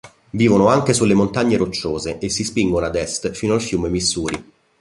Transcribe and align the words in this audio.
Vivono 0.31 0.67
anche 0.67 0.93
sulle 0.95 1.13
Montagne 1.13 1.57
Rocciose 1.57 2.17
e 2.17 2.27
si 2.31 2.43
spingono 2.43 2.87
ad 2.87 2.95
est 2.95 3.29
fino 3.33 3.53
al 3.53 3.61
fiume 3.61 3.87
Missouri. 3.87 4.43